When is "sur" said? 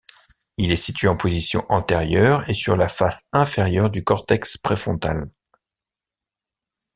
2.55-2.75